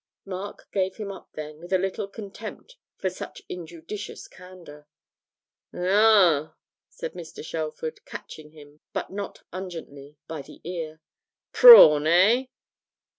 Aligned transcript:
Mark 0.25 0.67
gave 0.71 0.95
him 0.95 1.11
up 1.11 1.29
then, 1.33 1.59
with 1.59 1.71
a 1.71 1.77
little 1.77 2.07
contempt 2.07 2.75
for 2.97 3.07
such 3.11 3.43
injudicious 3.47 4.27
candour. 4.27 4.87
'Oh!' 5.75 6.55
said 6.89 7.13
Mr. 7.13 7.45
Shelford, 7.45 8.03
catching 8.03 8.49
him, 8.49 8.79
but 8.93 9.11
not 9.11 9.43
ungently, 9.53 10.17
by 10.27 10.41
the 10.41 10.59
ear. 10.63 11.01
'"Prawn," 11.53 12.07
eh? 12.07 12.47